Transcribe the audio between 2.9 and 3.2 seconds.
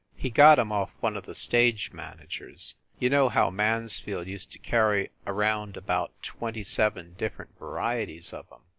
you